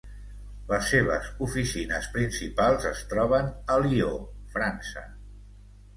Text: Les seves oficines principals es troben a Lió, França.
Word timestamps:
Les 0.69 0.87
seves 0.93 1.27
oficines 1.47 2.09
principals 2.17 2.89
es 2.93 3.03
troben 3.13 3.53
a 3.75 3.77
Lió, 3.85 4.09
França. 4.57 5.09